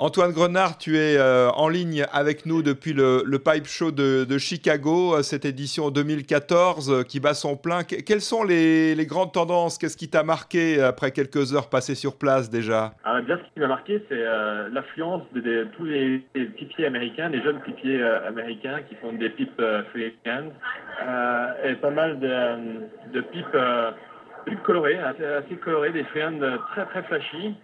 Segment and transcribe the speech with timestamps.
[0.00, 5.16] Antoine Grenard, tu es euh, en ligne avec nous depuis le, Pipe Show de, Chicago,
[5.16, 7.82] euh, cette édition 2014 euh, qui bat son plein.
[7.82, 9.76] quelles sont les, grandes tendances?
[9.76, 12.92] Qu'est-ce qui t'a marqué après quelques heures passées sur place déjà?
[13.02, 14.22] Ah, Bien, ce qui m'a marqué, c'est
[14.70, 16.18] l'affluence de, tous les,
[16.56, 19.60] pipiers américains, les jeunes pipiers américains qui font des pipes
[19.90, 20.52] freehand
[21.64, 23.58] et pas mal de, pipes
[24.46, 26.38] plus colorées, assez, colorées, des freehand
[26.72, 27.56] très très flashy.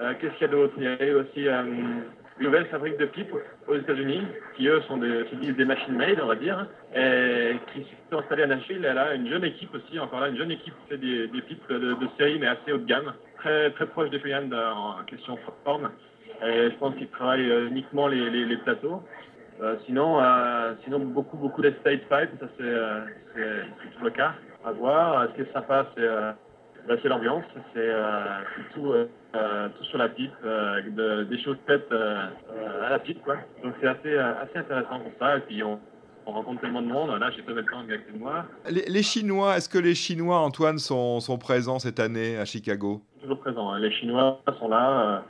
[0.00, 0.74] Euh, qu'est-ce qu'il y a d'autre?
[0.76, 3.34] Il y a aussi euh, une nouvelle fabrique de pipes
[3.66, 4.22] aux États-Unis,
[4.56, 8.46] qui eux sont des, des machines made, on va dire, et qui sont installées à
[8.46, 8.84] Nashville.
[8.84, 11.68] Elle a une jeune équipe aussi, encore là, une jeune équipe qui fait des, pipes
[11.70, 15.90] de, série, mais assez haut de gamme, très, très proche des freehand en question forme.
[16.44, 19.02] Et je pense qu'ils travaillent euh, uniquement les, les, plateaux.
[19.86, 20.20] sinon,
[20.84, 24.34] sinon, beaucoup, beaucoup d'estate pipe, ça c'est toujours le cas.
[24.62, 25.28] À voir.
[25.28, 26.06] Ce qui est sympa, c'est
[26.86, 27.90] bah, c'est l'ambiance, c'est
[28.74, 28.92] tout,
[29.36, 32.28] euh, tout sur la pipe, euh, des choses faites euh,
[32.84, 33.36] à la pipe, quoi.
[33.62, 35.38] Donc c'est assez, assez intéressant pour ça.
[35.38, 35.78] Et puis on,
[36.26, 37.10] rencontre tellement de monde.
[37.20, 38.46] Là, j'ai pas temps avec moi.
[38.68, 43.00] Les, les Chinois, est-ce que les Chinois, Antoine, sont, sont, présents cette année à Chicago?
[43.20, 43.70] Toujours présents.
[43.70, 43.78] Hein.
[43.78, 45.22] Les Chinois sont là.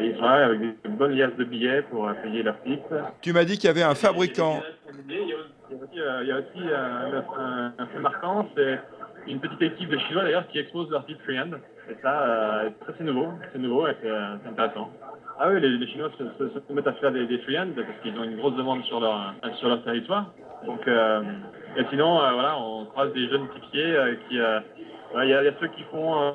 [0.00, 2.94] ils sont là avec une bonne liasse de billets pour payer leur pipe.
[3.22, 4.60] Tu m'as dit qu'il y avait un fabricant.
[5.08, 8.78] Il y a aussi, un, un, fait marquant, c'est
[9.26, 11.50] une petite équipe de Chinois d'ailleurs qui expose leur pipe freehand.
[11.90, 14.90] Et ça, euh, c'est nouveau, c'est nouveau et c'est euh, intéressant.
[15.40, 18.36] Ah oui, les, Chinois se, mettent à faire des, des freehand parce qu'ils ont une
[18.36, 20.32] grosse demande sur leur, sur leur territoire.
[20.66, 21.22] Donc, euh,
[21.76, 23.96] et sinon, voilà, on croise des jeunes pipiers
[24.28, 24.38] qui.
[25.14, 26.34] Il y, a ceux qui font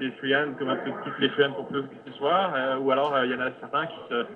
[0.00, 3.30] des freehand comme un peu toutes les freehand pour plus ce soir, ou alors il
[3.30, 4.26] y en a certains qui se,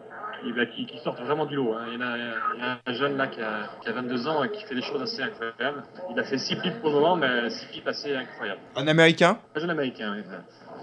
[0.45, 1.75] bah, qui, qui, sortent vraiment du lot.
[1.75, 1.87] Hein.
[1.93, 4.75] Il, y a, un jeune là qui a, qui a, 22 ans et qui fait
[4.75, 5.83] des choses assez incroyables.
[6.11, 8.61] Il a fait 6 pipes pour le moment, mais 6 pipes assez incroyables.
[8.77, 9.39] Un américain?
[9.55, 10.23] Un jeune américain, oui.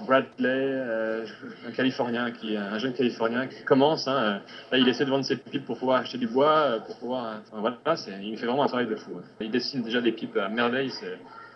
[0.05, 1.25] Bradley, euh,
[1.67, 4.07] un Californien, qui, un jeune Californien qui commence.
[4.07, 4.41] Hein.
[4.71, 7.37] Là, il essaie de vendre ses pipes pour pouvoir acheter du bois, euh, pour pouvoir.
[7.47, 7.77] Enfin, voilà,
[8.21, 9.11] il fait vraiment un travail de fou.
[9.17, 9.23] Hein.
[9.39, 10.91] Il dessine déjà des pipes à merveille.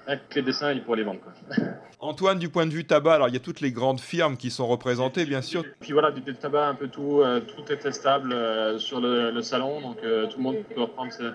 [0.10, 1.20] Avec les dessins, il pourrait les vendre.
[2.00, 4.50] Antoine, du point de vue tabac, alors il y a toutes les grandes firmes qui
[4.50, 5.64] sont représentées, bien sûr.
[5.80, 9.82] Puis voilà, du, tabac, un peu tout, euh, tout est testable euh, sur le, salon,
[9.82, 11.26] donc euh, tout le monde peut reprendre ses,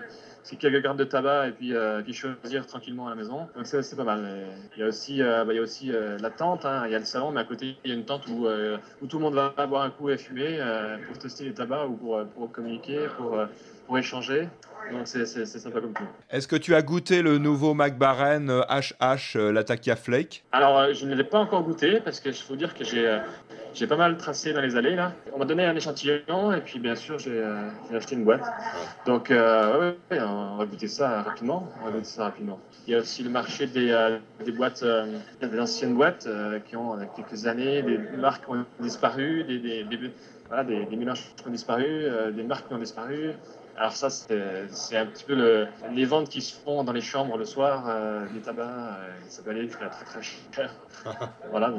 [0.59, 1.73] quelques cartes de tabac et puis,
[2.03, 3.47] puis, choisir tranquillement à la maison.
[3.55, 4.47] Donc c'est pas mal.
[4.75, 6.83] Il y a aussi, bah, il y a aussi la tente, hein.
[6.85, 8.47] il y a le salon, mais à côté il y a une tente où,
[9.01, 10.59] où tout le monde va boire un coup et fumer
[11.07, 13.37] pour tester les tabacs ou pour, pour communiquer, pour,
[13.87, 14.47] pour échanger.
[14.91, 16.07] Donc c'est sympa comme tout.
[16.29, 20.43] Est-ce que tu as goûté le nouveau McBaren HH, euh, l'Atakia Flake?
[20.51, 23.07] Alors euh, je ne l'ai pas encore goûté parce que je faut dire que j'ai
[23.07, 23.19] euh,
[23.75, 25.11] j'ai pas mal tracé dans les allées là.
[25.33, 27.43] On m'a donné un échantillon et puis bien sûr j'ai
[27.93, 28.43] acheté une boîte.
[29.05, 31.69] Donc ouais, on va goûter ça rapidement.
[31.81, 32.59] On va goûter ça rapidement.
[32.87, 34.83] Il y a aussi le marché des, des boîtes,
[35.41, 36.27] des anciennes boîtes
[36.67, 40.11] qui ont quelques années, des marques qui ont disparu, des, des, des,
[40.47, 43.31] voilà, des, des mélanges qui ont disparu, des marques qui ont disparu.
[43.77, 47.37] Alors ça, c'est un petit peu le, les ventes qui se font dans les chambres
[47.37, 50.73] le soir, euh, des tabacs, euh, ça peut aller très très, très cher.
[51.51, 51.73] voilà,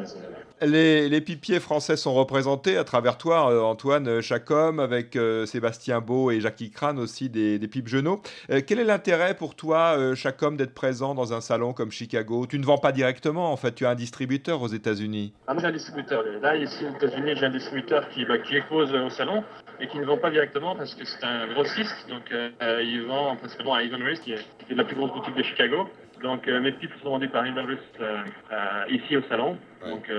[0.61, 6.31] les, les, pipiers français sont représentés à travers toi, euh, Antoine Chacom, avec Sébastien Beau
[6.31, 8.21] et Jackie Crane aussi des, des pipes genoux.
[8.67, 12.47] quel est l'intérêt pour toi, Chacom, d'être présent dans un salon comme Chicago?
[12.47, 15.33] Tu ne vends pas directement, en fait, tu as un distributeur aux États-Unis.
[15.47, 16.23] Ah, moi j'ai un distributeur.
[16.43, 19.43] Là, ici aux États-Unis, j'ai un distributeur qui, bah, qui expose au salon
[19.81, 23.37] et qui ne vend pas directement parce que c'est un grossiste donc, euh, il vend
[23.37, 25.89] principalement à Even qui est, la plus grosse boutique de Chicago.
[26.23, 27.67] Donc, euh, mes pipes sont vendus par Even
[28.01, 29.57] euh, ici au salon.
[29.85, 30.11] Donc,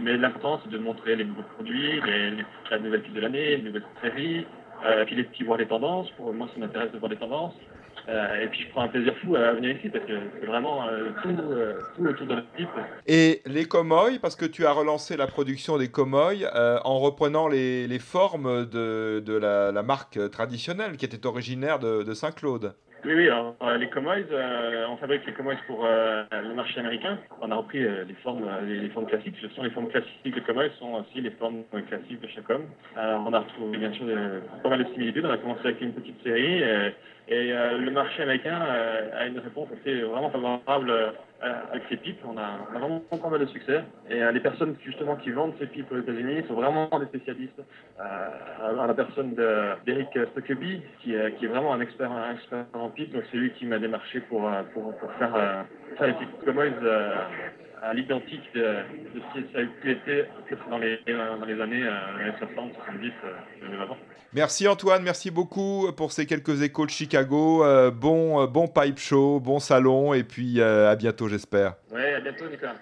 [0.00, 2.32] mais l'important, c'est de montrer les nouveaux produits, les,
[2.70, 4.46] la nouvelle pipe de l'année, les nouvelles séries,
[5.06, 6.10] puis les petits voir les tendances.
[6.12, 7.54] Pour moi, ça m'intéresse de voir les tendances.
[8.08, 10.88] Euh, et puis je prends un plaisir fou à venir ici parce que c'est vraiment
[10.88, 12.68] euh, tout, euh, tout, autour de la pipe.
[13.06, 16.48] Et les comoys, parce que tu as relancé la production des comoys
[16.84, 22.02] en reprenant les, les formes de, de la, la, marque traditionnelle qui était originaire de,
[22.02, 22.74] de Saint-Claude.
[23.04, 24.26] Oui, oui, alors, les comoys,
[24.90, 27.18] on fabrique les comoys pour le marché américain.
[27.40, 29.36] On a repris les, formes, les, formes classiques.
[29.40, 32.66] Ce sont les formes classiques de comoys, sont aussi les formes classiques de chaque homme.
[32.96, 34.06] on a retrouvé bien sûr
[34.62, 35.24] pas mal de similitudes.
[35.24, 36.60] On a commencé avec une petite série.
[36.60, 36.92] Et
[37.30, 41.10] euh, le marché américain euh, a une réponse assez vraiment favorable euh,
[41.70, 42.20] avec ces pipes.
[42.26, 43.84] On a, vraiment pas mal de succès.
[44.08, 47.62] Et les personnes justement qui vendent ces pipes aux États-Unis sont vraiment des spécialistes.
[47.98, 49.34] à la personne
[49.84, 52.10] d'Eric Stockleby, qui, qui, est vraiment un expert,
[52.72, 53.12] en pipes.
[53.12, 54.50] Donc c'est lui qui m'a démarché pour,
[55.18, 55.64] faire,
[55.96, 56.72] faire les pipes Comoys
[57.82, 61.82] à l'identique de, de, ce qui ça a pu être dans les, dans les années,
[61.84, 63.96] euh, 60, 70, euh, avant.
[64.32, 67.64] Merci Antoine, merci beaucoup pour ces quelques échos de Chicago.
[67.64, 71.74] Euh, bon, bon pipe show, bon salon et puis à bientôt j'espère.
[71.92, 72.76] Ouais, à bientôt Nicolas.